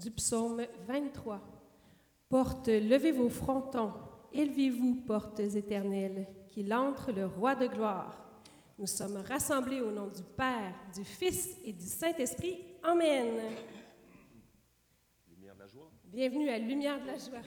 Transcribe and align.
du 0.00 0.10
psaume 0.10 0.62
23. 0.88 1.40
Porte, 2.28 2.68
levez 2.68 3.12
vos 3.12 3.28
frontons, 3.28 3.92
élevez-vous, 4.32 5.02
portes 5.06 5.40
éternelles, 5.40 6.26
qu'il 6.48 6.72
entre 6.72 7.12
le 7.12 7.26
roi 7.26 7.54
de 7.54 7.66
gloire. 7.66 8.16
Nous 8.78 8.86
sommes 8.86 9.18
rassemblés 9.18 9.80
au 9.80 9.90
nom 9.90 10.06
du 10.06 10.22
Père, 10.22 10.74
du 10.94 11.04
Fils 11.04 11.56
et 11.64 11.72
du 11.72 11.84
Saint-Esprit. 11.84 12.58
Amen. 12.82 13.26
Lumière 15.28 15.54
de 15.54 15.60
la 15.60 15.66
joie. 15.66 15.90
Bienvenue 16.04 16.48
à 16.48 16.58
Lumière 16.58 17.00
de 17.02 17.06
la 17.06 17.18
joie. 17.18 17.40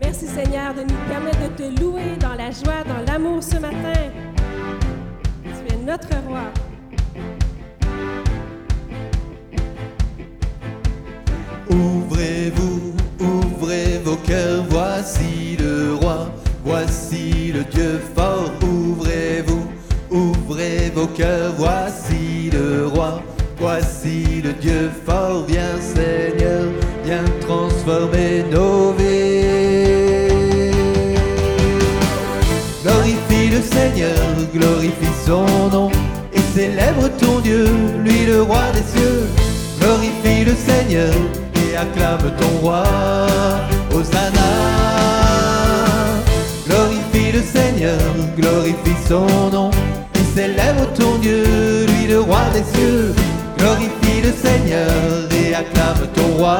Merci 0.00 0.26
Seigneur 0.26 0.74
de 0.74 0.82
nous 0.82 1.08
permettre 1.08 1.50
de 1.50 1.56
te 1.56 1.80
louer 1.80 2.16
dans 2.20 2.34
la 2.34 2.50
joie, 2.50 2.84
dans 2.84 3.00
l'amour 3.10 3.42
ce 3.42 3.56
matin. 3.56 4.31
Notre 5.84 6.14
roi. 6.28 6.44
Ouvrez-vous, 11.68 12.94
ouvrez 13.18 13.98
vos 14.04 14.14
cœurs, 14.14 14.64
voici 14.68 15.56
le 15.58 15.94
roi, 15.94 16.30
voici 16.64 17.52
le 17.52 17.64
Dieu 17.64 18.00
fort. 18.14 18.52
Ouvrez-vous, 18.62 19.66
ouvrez 20.10 20.92
vos 20.94 21.08
cœurs, 21.08 21.52
voici 21.58 22.50
le 22.52 22.86
roi, 22.86 23.20
voici 23.58 24.40
le 24.40 24.52
Dieu 24.52 24.88
fort. 25.04 25.44
Viens 25.48 25.80
Seigneur, 25.80 26.66
viens 27.04 27.24
transformer 27.40 28.44
nos 28.52 28.92
vies. 28.92 29.01
Son 35.26 35.70
nom, 35.70 35.90
et 36.34 36.40
célèbre 36.54 37.08
ton 37.18 37.40
Dieu, 37.40 37.66
lui 38.04 38.26
le 38.26 38.42
roi 38.42 38.62
des 38.74 38.98
cieux. 38.98 39.26
Glorifie 39.80 40.44
le 40.44 40.54
Seigneur 40.54 41.12
et 41.54 41.76
acclame 41.76 42.30
ton 42.40 42.58
roi, 42.60 42.84
Hosanna. 43.94 44.50
Glorifie 46.66 47.32
le 47.32 47.42
Seigneur, 47.42 47.98
glorifie 48.36 49.00
son 49.08 49.26
nom, 49.50 49.70
et 50.14 50.38
célèbre 50.38 50.86
ton 50.94 51.18
Dieu, 51.18 51.44
lui 51.86 52.06
le 52.08 52.20
roi 52.20 52.42
des 52.54 52.64
cieux. 52.78 53.14
Glorifie 53.58 54.20
le 54.22 54.32
Seigneur 54.32 54.90
et 55.30 55.54
acclame 55.54 56.06
ton 56.14 56.36
roi, 56.38 56.58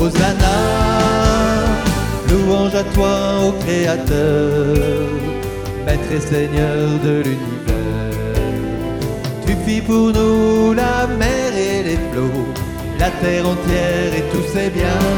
Hosanna. 0.00 0.56
Louange 2.28 2.74
à 2.74 2.84
toi, 2.94 3.10
ô 3.46 3.52
Créateur, 3.64 5.08
Maître 5.84 6.12
et 6.12 6.20
Seigneur 6.20 6.88
de 7.04 7.22
l'univers. 7.24 8.12
Tu 9.46 9.54
fis 9.64 9.80
pour 9.80 10.12
nous 10.12 10.72
la 10.72 11.06
mer 11.06 11.52
et 11.56 11.82
les 11.82 11.98
flots, 12.10 12.46
la 12.98 13.10
terre 13.20 13.48
entière 13.48 14.12
et 14.16 14.24
tous 14.32 14.46
ses 14.54 14.70
biens. 14.70 15.08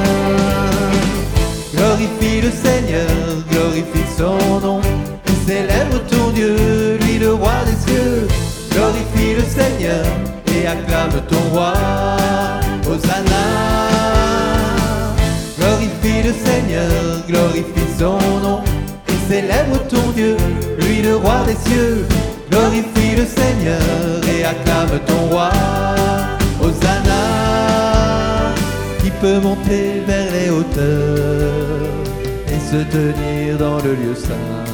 Glorifie 1.75 2.41
le 2.41 2.51
Seigneur, 2.51 3.11
glorifie 3.51 4.09
son 4.17 4.61
nom, 4.61 4.81
célèbre 5.47 6.01
ton 6.09 6.31
Dieu, 6.31 6.99
lui 7.03 7.19
le 7.19 7.35
roi 7.35 7.53
des 7.67 7.91
cieux. 7.91 8.29
Glorifie 8.71 9.35
le 9.35 9.45
Seigneur 9.45 10.05
et 10.55 10.67
acclame 10.67 11.21
ton 11.29 11.41
roi, 11.53 11.75
Hosanna. 12.89 13.45
Glorifie 15.59 16.23
le 16.29 16.33
Seigneur, 16.33 16.91
glorifie 17.29 17.91
son 17.99 18.19
nom, 18.43 18.61
célèbre 19.29 19.79
ton 19.89 20.11
Dieu, 20.15 20.37
lui 20.79 21.03
le 21.03 21.17
roi 21.17 21.45
des 21.47 21.57
cieux. 21.69 22.07
Glorifie 22.51 23.17
le 23.17 23.27
Seigneur 23.27 24.21
et 24.35 24.45
acclame 24.45 25.01
ton 25.07 25.29
roi, 25.31 25.51
Hosanna. 26.61 27.23
Qui 29.03 29.11
peut 29.11 29.41
monter 29.41 30.03
vers 30.07 30.31
les 30.33 30.51
hauteurs 30.51 31.91
et 32.49 32.61
se 32.71 32.83
tenir 32.97 33.59
dans 33.59 33.79
le 33.79 33.93
lieu 33.95 34.15
saint. 34.15 34.65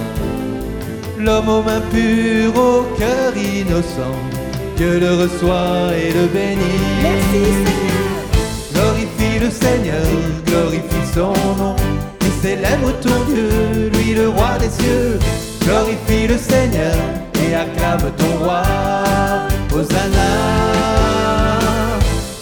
L'homme 1.19 1.49
aux 1.49 1.63
mains 1.63 1.83
pures, 1.93 2.57
au 2.57 2.83
cœur 2.99 3.37
innocent, 3.37 4.17
Dieu 4.77 4.99
le 4.99 5.15
reçoit 5.23 5.95
et 5.97 6.13
le 6.13 6.27
bénit. 6.27 6.81
Merci 7.03 7.45
Seigneur. 7.65 8.01
Glorifie 8.73 9.39
le 9.39 9.51
Seigneur, 9.51 10.07
glorifie 10.47 11.07
son 11.15 11.35
nom, 11.59 11.77
célèbre 12.43 12.93
ton 13.01 13.25
Dieu, 13.29 13.91
lui 13.93 14.15
le 14.15 14.29
roi 14.29 14.57
des 14.59 14.71
cieux. 14.71 15.19
Glorifie 15.63 16.27
le 16.27 16.39
Seigneur 16.39 16.95
et 17.35 17.55
acclame 17.55 18.11
ton 18.17 18.45
roi, 18.45 18.63
Hosanna. 19.73 20.31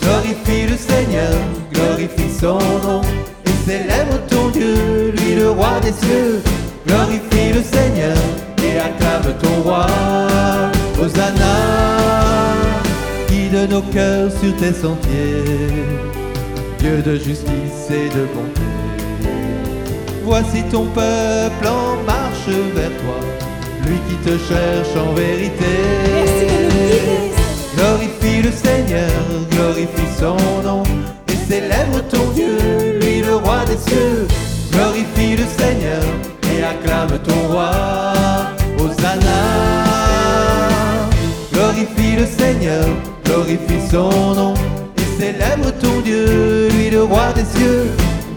Glorifie 0.01 0.67
le 0.67 0.77
Seigneur, 0.77 1.35
glorifie 1.73 2.33
son 2.41 2.59
nom, 2.59 3.03
et 3.45 3.71
célèbre 3.71 4.19
ton 4.31 4.49
Dieu, 4.49 5.13
lui 5.17 5.35
le 5.35 5.51
roi 5.51 5.81
des 5.83 5.93
cieux. 5.93 6.43
Glorifie 6.87 7.53
le 7.53 7.63
Seigneur 7.63 8.17
et 8.63 8.79
acclame 8.79 9.35
ton 9.43 9.63
roi, 9.63 9.87
Hosanna. 11.01 11.57
Guide 13.29 13.69
nos 13.71 13.83
cœurs 13.83 14.31
sur 14.41 14.57
tes 14.57 14.73
sentiers, 14.73 15.45
Dieu 16.79 17.03
de 17.03 17.17
justice 17.17 17.91
et 17.91 18.09
de 18.17 18.25
bonté. 18.35 18.88
Voici 20.29 20.63
ton 20.71 20.85
peuple 20.85 21.67
en 21.67 22.03
marche 22.05 22.55
vers 22.75 22.91
toi, 22.91 23.19
lui 23.87 23.97
qui 24.07 24.15
te 24.17 24.37
cherche 24.37 24.95
en 24.95 25.15
vérité. 25.15 25.73
Merci 26.13 26.45
de. 26.45 27.77
Glorifie 27.79 28.43
le 28.43 28.53
Seigneur, 28.53 29.11
glorifie 29.51 30.13
son 30.21 30.37
nom, 30.63 30.83
et 31.29 31.51
célèbre 31.51 32.03
ton 32.11 32.31
Dieu, 32.35 32.59
lui 33.01 33.23
le 33.23 33.37
roi 33.37 33.65
des 33.65 33.79
cieux. 33.79 34.29
Glorifie 34.71 35.35
le 35.35 35.47
Seigneur 35.59 36.03
et 36.53 36.63
acclame 36.63 37.19
ton 37.21 37.49
roi, 37.51 37.71
Hosanna. 38.79 39.41
Glorifie 41.55 42.17
le 42.17 42.27
Seigneur, 42.27 42.85
glorifie 43.25 43.89
son 43.91 44.35
nom, 44.35 44.55
et 44.99 45.23
célèbre 45.23 45.71
ton 45.81 46.03
Dieu, 46.03 46.69
lui 46.75 46.91
le 46.91 47.05
roi 47.05 47.33
des 47.35 47.47
cieux. 47.59 47.87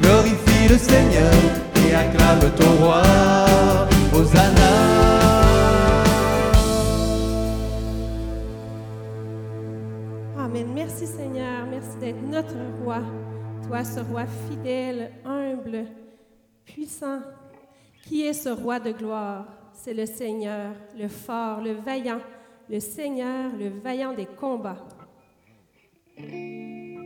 Glorifie 0.01 0.69
le 0.69 0.77
Seigneur 0.77 1.60
acclame 2.01 2.51
ton 2.55 2.71
roi, 2.83 3.03
Hosanna. 4.13 4.71
Amen. 10.37 10.67
Merci 10.73 11.05
Seigneur. 11.05 11.65
Merci 11.69 11.97
d'être 11.99 12.21
notre 12.23 12.55
roi. 12.83 13.01
Toi, 13.67 13.83
ce 13.83 13.99
roi 13.99 14.25
fidèle, 14.49 15.11
humble, 15.25 15.85
puissant. 16.65 17.19
Qui 18.03 18.23
est 18.25 18.33
ce 18.33 18.49
roi 18.49 18.79
de 18.79 18.91
gloire? 18.91 19.45
C'est 19.73 19.93
le 19.93 20.05
Seigneur, 20.05 20.73
le 20.97 21.07
fort, 21.07 21.61
le 21.61 21.73
vaillant, 21.73 22.19
le 22.69 22.79
Seigneur, 22.79 23.51
le 23.57 23.69
vaillant 23.69 24.13
des 24.13 24.25
combats. 24.25 24.87
Nous 26.17 26.99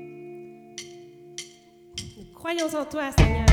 croyons 2.33 2.67
en 2.67 2.85
toi, 2.85 3.11
Seigneur. 3.17 3.44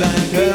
Il 0.00 0.04
est 0.04 0.47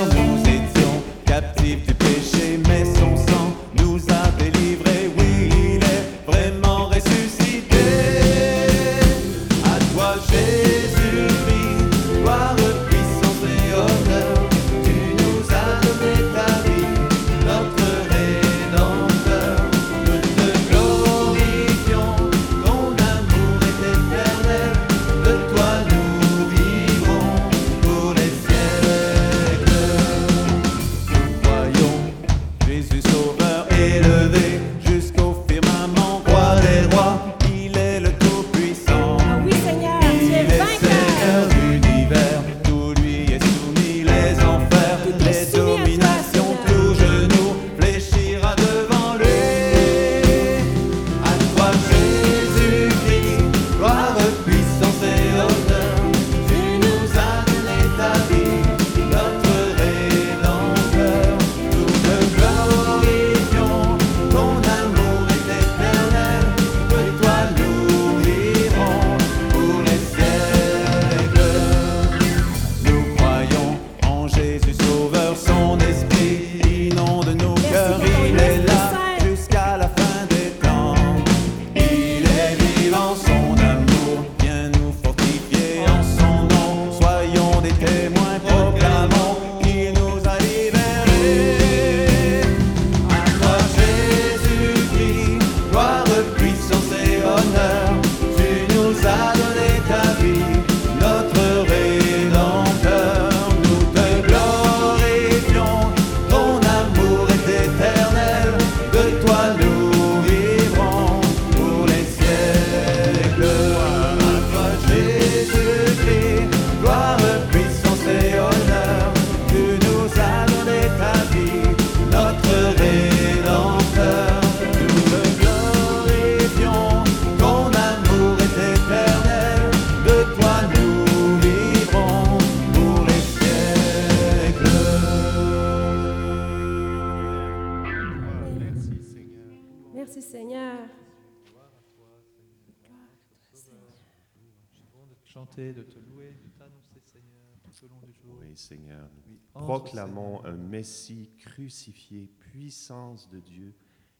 chanter, 145.63 145.73
de 145.73 145.83
te 145.83 145.99
louer, 145.99 146.35
de 146.43 146.49
t'annoncer, 146.57 146.99
Seigneur, 147.05 147.41
tout 147.63 147.85
au 147.85 147.89
long 147.89 148.01
du 148.05 148.13
jour. 148.13 148.37
Oui, 148.39 148.55
Seigneur. 148.55 149.09
Nous 149.27 149.37
proclamons 149.53 150.43
un 150.45 150.55
Messie 150.55 151.29
crucifié, 151.37 152.29
puissance 152.39 153.29
de 153.29 153.39
Dieu 153.39 153.73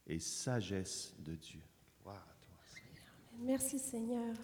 et 0.08 0.20
sagesse 0.20 1.14
de 1.20 1.36
Dieu. 1.36 1.62
Gloire 2.02 2.26
à 2.30 2.46
toi. 2.46 2.56
Seigneur. 2.66 3.06
Merci 3.40 3.80
Seigneur. 3.80 4.36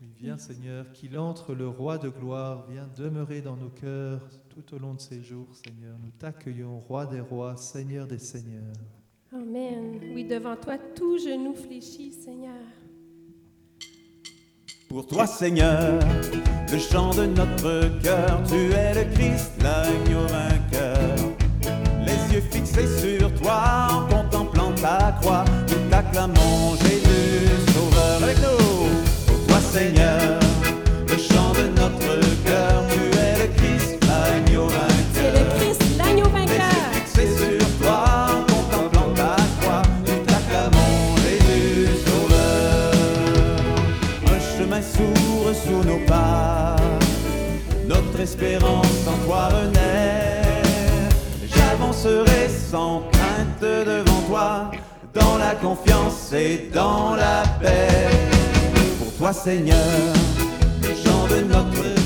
Oui, 0.00 0.12
viens 0.16 0.38
Seigneur, 0.38 0.92
qu'il 0.92 1.18
entre 1.18 1.54
le 1.54 1.68
roi 1.68 1.98
de 1.98 2.08
gloire, 2.08 2.66
viens 2.70 2.86
demeurer 2.96 3.42
dans 3.42 3.56
nos 3.56 3.70
cœurs 3.70 4.22
tout 4.48 4.74
au 4.74 4.78
long 4.78 4.94
de 4.94 5.00
ces 5.00 5.22
jours, 5.22 5.48
Seigneur. 5.56 5.98
Nous 5.98 6.12
t'accueillons, 6.12 6.78
roi 6.78 7.04
des 7.06 7.20
rois, 7.20 7.56
Seigneur 7.56 8.06
des 8.06 8.18
seigneurs. 8.18 8.76
Amen. 9.32 10.00
Oui, 10.14 10.24
devant 10.24 10.56
toi, 10.56 10.78
tout 10.78 11.18
genou 11.18 11.52
fléchit, 11.52 12.12
Seigneur. 12.12 12.62
Pour 14.88 15.06
toi, 15.06 15.26
Seigneur, 15.26 15.98
le 16.72 16.78
chant 16.78 17.10
de 17.10 17.26
notre 17.26 18.00
cœur, 18.02 18.40
tu 18.48 18.72
es 18.72 18.94
le 18.94 19.04
Christ, 19.14 19.52
l'agneau 19.62 20.22
vainqueur. 20.22 20.98
Les 22.06 22.34
yeux 22.34 22.42
fixés 22.50 22.86
sur 22.86 23.34
toi, 23.34 23.88
en 23.90 24.06
contemplant 24.08 24.72
ta 24.80 25.12
croix, 25.20 25.44
nous 25.68 25.90
t'acclamons, 25.90 26.57
Seigneur, 59.32 59.76
le 60.82 60.88
chant 60.88 61.26
de 61.28 61.42
notre 61.42 61.97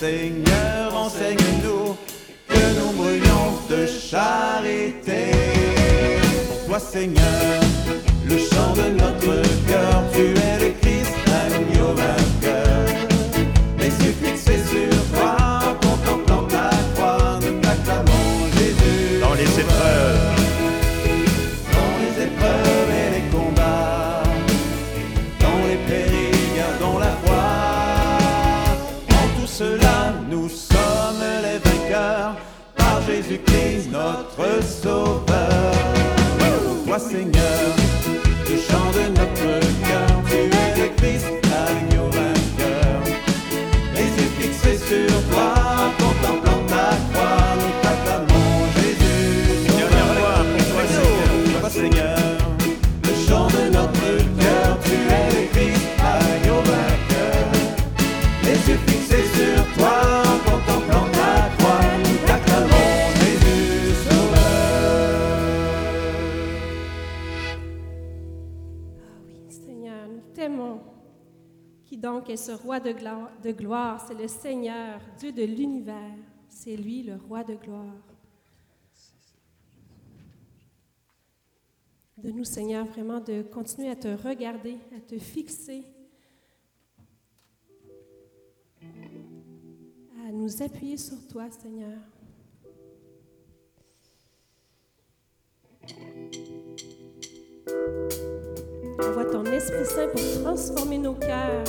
Seigneur, 0.00 0.96
enseigne-nous 0.96 1.94
que 2.48 2.78
nous 2.78 2.92
brûlions 2.92 3.58
de 3.68 3.86
charité. 3.86 5.30
Toi, 6.66 6.78
Seigneur, 6.78 7.59
Qui 71.90 71.96
donc 71.98 72.30
est 72.30 72.36
ce 72.36 72.52
roi 72.52 72.78
de 72.78 72.92
gloire? 73.50 74.06
C'est 74.06 74.14
le 74.14 74.28
Seigneur, 74.28 75.00
Dieu 75.18 75.32
de 75.32 75.42
l'univers. 75.42 76.14
C'est 76.48 76.76
lui 76.76 77.02
le 77.02 77.16
roi 77.16 77.42
de 77.42 77.56
gloire. 77.56 77.96
De 82.18 82.30
nous, 82.30 82.44
Seigneur, 82.44 82.86
vraiment 82.86 83.18
de 83.18 83.42
continuer 83.42 83.90
à 83.90 83.96
te 83.96 84.06
regarder, 84.06 84.78
à 84.96 85.00
te 85.00 85.18
fixer, 85.18 85.82
à 90.24 90.30
nous 90.30 90.62
appuyer 90.62 90.96
sur 90.96 91.26
toi, 91.26 91.50
Seigneur. 91.50 91.98
Envoie 99.08 99.24
ton 99.24 99.44
Esprit 99.44 99.84
Saint 99.84 100.08
pour 100.08 100.42
transformer 100.42 100.98
nos 100.98 101.14
cœurs, 101.14 101.64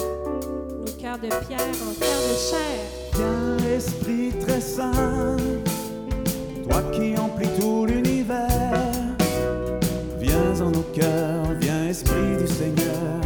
nos 0.80 0.92
cœurs 1.00 1.18
de 1.18 1.28
pierre 1.46 1.60
en 1.88 1.94
cœurs 2.00 2.24
de 2.30 2.36
chair. 2.50 2.80
Viens, 3.16 3.76
Esprit 3.76 4.32
très 4.40 4.62
saint, 4.62 5.38
toi 6.70 6.82
qui 6.92 7.18
emplis 7.18 7.50
tout 7.60 7.86
l'univers. 7.86 8.48
Viens 10.20 10.62
en 10.62 10.72
nos 10.72 10.86
cœurs, 10.94 11.54
viens, 11.60 11.88
Esprit 11.88 12.38
du 12.38 12.48
Seigneur. 12.48 13.21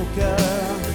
Nos 0.00 0.89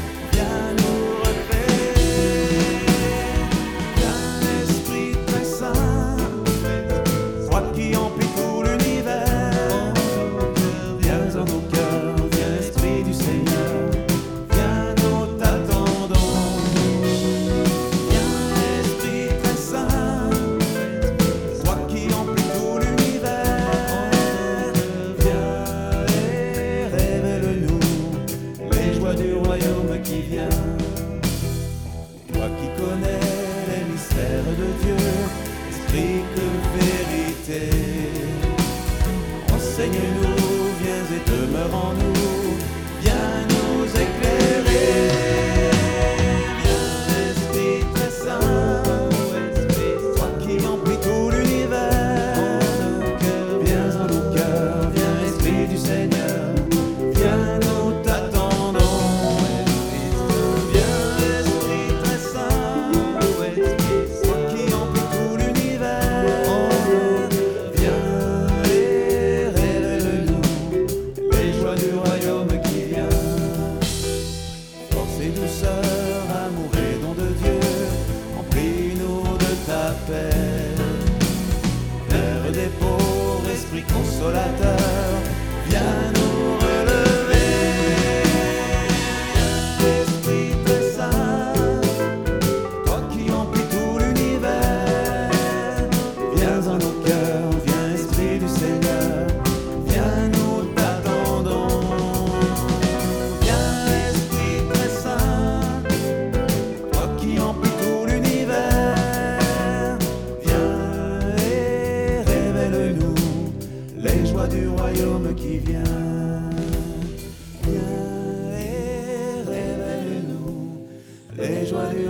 les 121.66 121.72
joies 121.72 121.90
du 121.90 122.06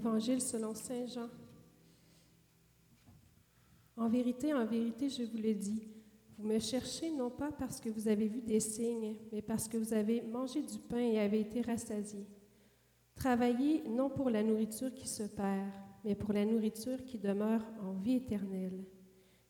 l'Évangile 0.00 0.40
selon 0.40 0.74
Saint 0.74 1.06
Jean. 1.06 1.28
En 3.98 4.08
vérité, 4.08 4.54
en 4.54 4.64
vérité, 4.64 5.10
je 5.10 5.24
vous 5.24 5.36
le 5.36 5.52
dis, 5.52 5.90
vous 6.38 6.48
me 6.48 6.58
cherchez 6.58 7.10
non 7.10 7.28
pas 7.28 7.52
parce 7.52 7.82
que 7.82 7.90
vous 7.90 8.08
avez 8.08 8.26
vu 8.26 8.40
des 8.40 8.60
signes, 8.60 9.16
mais 9.30 9.42
parce 9.42 9.68
que 9.68 9.76
vous 9.76 9.92
avez 9.92 10.22
mangé 10.22 10.62
du 10.62 10.78
pain 10.78 11.00
et 11.00 11.18
avez 11.18 11.40
été 11.40 11.60
rassasiés. 11.60 12.26
Travaillez 13.14 13.82
non 13.90 14.08
pour 14.08 14.30
la 14.30 14.42
nourriture 14.42 14.94
qui 14.94 15.06
se 15.06 15.24
perd, 15.24 15.68
mais 16.02 16.14
pour 16.14 16.32
la 16.32 16.46
nourriture 16.46 17.04
qui 17.04 17.18
demeure 17.18 17.66
en 17.82 17.92
vie 17.92 18.14
éternelle, 18.14 18.82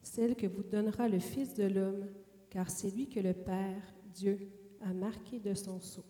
celle 0.03 0.35
que 0.35 0.49
vous 0.49 0.65
donnera 0.65 1.09
le 1.09 1.21
Fils 1.21 1.55
de 1.55 1.69
l'homme, 1.69 2.07
car 2.49 2.69
c'est 2.71 2.91
lui 2.91 3.09
que 3.09 3.21
le 3.21 3.35
Père, 3.35 3.95
Dieu, 4.13 4.51
a 4.81 4.93
marqué 4.93 5.39
de 5.39 5.55
son 5.55 5.79
sceau. 5.79 6.05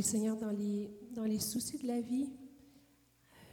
Oui, 0.00 0.06
Seigneur, 0.06 0.34
dans 0.38 0.50
les, 0.50 0.90
dans 1.12 1.24
les 1.24 1.38
soucis 1.38 1.76
de 1.76 1.86
la 1.86 2.00
vie, 2.00 2.30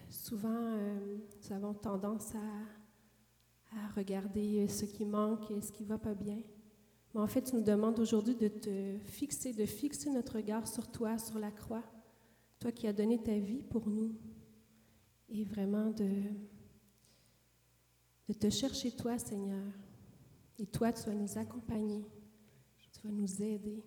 souvent, 0.10 0.48
euh, 0.48 1.18
nous 1.44 1.54
avons 1.54 1.74
tendance 1.74 2.34
à, 2.36 3.78
à 3.78 3.88
regarder 3.98 4.66
ce 4.70 4.86
qui 4.86 5.04
manque 5.04 5.52
et 5.52 5.60
ce 5.60 5.74
qui 5.74 5.84
ne 5.84 5.90
va 5.90 5.98
pas 5.98 6.14
bien. 6.14 6.42
Mais 7.14 7.20
en 7.20 7.28
fait, 7.28 7.42
tu 7.42 7.56
nous 7.58 7.64
demandes 7.64 8.00
aujourd'hui 8.00 8.34
de 8.34 8.48
te 8.48 8.98
fixer, 9.08 9.52
de 9.52 9.66
fixer 9.66 10.10
notre 10.10 10.38
regard 10.38 10.70
sur 10.70 10.90
toi, 10.90 11.18
sur 11.18 11.38
la 11.38 11.52
croix, 11.52 11.84
toi 12.60 12.72
qui 12.72 12.88
as 12.88 12.94
donné 12.94 13.22
ta 13.22 13.38
vie 13.38 13.62
pour 13.64 13.90
nous, 13.90 14.16
et 15.28 15.44
vraiment 15.44 15.90
de, 15.90 16.10
de 18.30 18.34
te 18.34 18.50
chercher 18.50 18.92
toi, 18.92 19.20
Seigneur. 19.20 19.66
Et 20.60 20.66
toi, 20.66 20.94
tu 20.94 21.10
vas 21.10 21.14
nous 21.14 21.38
accompagner, 21.38 22.06
tu 22.94 23.06
vas 23.06 23.12
nous 23.12 23.44
aider. 23.44 23.84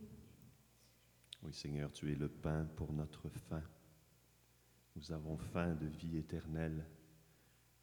Oui, 1.42 1.52
Seigneur, 1.54 1.90
tu 1.92 2.12
es 2.12 2.14
le 2.14 2.28
pain 2.28 2.66
pour 2.76 2.92
notre 2.92 3.28
faim. 3.28 3.62
Nous 4.96 5.12
avons 5.12 5.38
faim 5.38 5.74
de 5.74 5.86
vie 5.86 6.18
éternelle. 6.18 6.86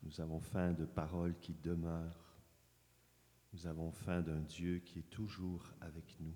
Nous 0.04 0.22
avons 0.22 0.40
faim 0.40 0.74
de 0.74 0.86
paroles 0.86 1.38
qui 1.40 1.54
demeurent. 1.54 2.38
Nous 3.54 3.66
avons 3.66 3.92
faim 3.92 4.22
d'un 4.22 4.42
Dieu 4.42 4.80
qui 4.80 5.00
est 5.00 5.10
toujours 5.10 5.74
avec 5.82 6.20
nous. 6.20 6.36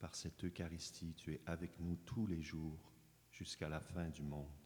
Par 0.00 0.16
cette 0.16 0.42
Eucharistie, 0.44 1.14
tu 1.14 1.32
es 1.32 1.40
avec 1.46 1.78
nous 1.78 1.96
tous 2.04 2.26
les 2.26 2.42
jours 2.42 2.92
jusqu'à 3.30 3.68
la 3.68 3.80
fin 3.80 4.08
du 4.08 4.22
monde. 4.22 4.61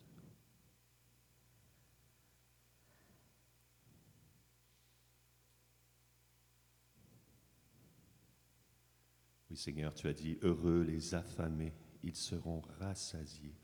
Oui, 9.57 9.63
Seigneur, 9.63 9.95
tu 9.95 10.07
as 10.07 10.13
dit, 10.13 10.37
heureux 10.43 10.83
les 10.83 11.15
affamés, 11.15 11.73
ils 12.03 12.15
seront 12.15 12.61
rassasiés. 12.79 13.57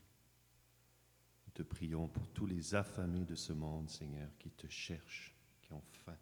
Nous 1.45 1.51
te 1.53 1.61
prions 1.61 2.07
pour 2.07 2.27
tous 2.29 2.47
les 2.47 2.73
affamés 2.73 3.25
de 3.25 3.35
ce 3.35 3.53
monde, 3.53 3.91
Seigneur, 3.91 4.35
qui 4.39 4.49
te 4.49 4.65
cherchent, 4.65 5.35
qui 5.61 5.71
ont 5.71 5.83
faim. 5.91 6.17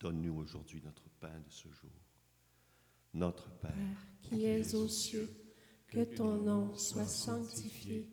Donne-nous 0.00 0.34
aujourd'hui 0.34 0.82
notre 0.82 1.08
pain 1.20 1.38
de 1.38 1.50
ce 1.50 1.70
jour. 1.70 1.92
Notre 3.12 3.48
Père, 3.60 3.70
Père 3.70 4.06
qui 4.22 4.46
es 4.46 4.74
aux 4.74 4.88
cieux, 4.88 5.30
que 5.86 6.02
ton 6.16 6.42
nom 6.42 6.74
soit 6.74 7.06
sanctifié, 7.06 8.08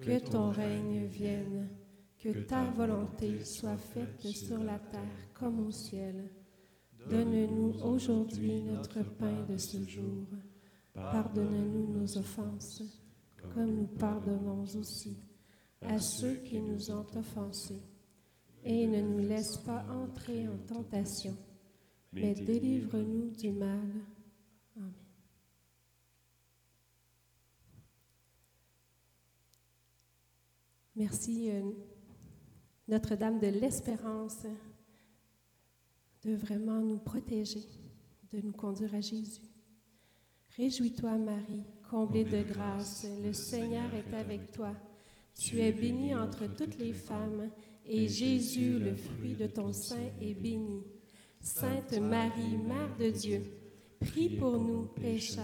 que 0.00 0.18
ton 0.18 0.50
règne 0.50 1.06
vienne, 1.06 1.70
que 2.18 2.40
ta 2.40 2.64
volonté 2.72 3.44
soit 3.44 3.78
faite 3.78 4.26
sur 4.26 4.58
la 4.58 4.80
terre 4.80 5.32
comme 5.32 5.60
au 5.60 5.70
ciel. 5.70 6.41
Donne-nous 7.08 7.74
aujourd'hui 7.82 8.62
notre 8.62 9.02
pain 9.02 9.44
de 9.48 9.56
ce 9.56 9.82
jour. 9.84 10.26
Pardonne-nous 10.94 12.00
nos 12.00 12.18
offenses, 12.18 12.82
comme 13.54 13.74
nous 13.74 13.86
pardonnons 13.86 14.62
aussi 14.78 15.16
à 15.80 15.98
ceux 15.98 16.36
qui 16.36 16.60
nous 16.60 16.90
ont 16.90 17.06
offensés. 17.16 17.82
Et 18.64 18.86
ne 18.86 19.00
nous 19.00 19.18
laisse 19.18 19.56
pas 19.56 19.84
entrer 19.90 20.46
en 20.46 20.56
tentation, 20.58 21.36
mais 22.12 22.34
délivre-nous 22.34 23.30
du 23.30 23.50
mal. 23.50 23.88
Amen. 24.76 24.92
Merci 30.94 31.50
euh, 31.50 31.72
Notre-Dame 32.86 33.40
de 33.40 33.48
l'Espérance 33.48 34.46
de 36.24 36.34
vraiment 36.34 36.80
nous 36.80 36.98
protéger, 36.98 37.68
de 38.32 38.40
nous 38.40 38.52
conduire 38.52 38.94
à 38.94 39.00
Jésus. 39.00 39.40
Réjouis-toi 40.56 41.16
Marie, 41.18 41.64
comblée 41.88 42.24
de 42.24 42.42
grâce, 42.42 43.06
le 43.24 43.32
Seigneur 43.32 43.90
est 43.94 44.14
avec 44.14 44.52
toi. 44.52 44.74
Tu 45.34 45.60
es 45.60 45.72
bénie 45.72 46.14
entre 46.14 46.46
toutes 46.54 46.78
les 46.78 46.92
femmes, 46.92 47.50
et 47.86 48.06
Jésus, 48.06 48.78
le 48.78 48.94
fruit 48.94 49.34
de 49.34 49.46
ton 49.46 49.72
sein, 49.72 50.10
est 50.20 50.34
béni. 50.34 50.82
Sainte 51.40 51.98
Marie, 51.98 52.56
Mère 52.56 52.96
de 52.98 53.10
Dieu, 53.10 53.42
prie 53.98 54.36
pour 54.36 54.58
nous 54.58 54.86
pécheurs, 54.86 55.42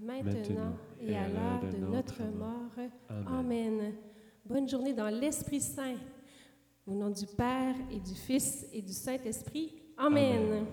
maintenant 0.00 0.76
et 1.00 1.16
à 1.16 1.28
l'heure 1.28 1.72
de 1.72 1.78
notre 1.78 2.22
mort. 2.22 2.72
Amen. 3.26 3.94
Bonne 4.44 4.68
journée 4.68 4.94
dans 4.94 5.08
l'Esprit 5.10 5.60
Saint. 5.60 5.96
Au 6.86 6.94
nom 6.94 7.10
du 7.10 7.26
Père 7.26 7.74
et 7.90 7.98
du 7.98 8.14
Fils 8.14 8.64
et 8.72 8.80
du 8.80 8.92
Saint-Esprit. 8.92 9.85
Amen. 9.98 10.68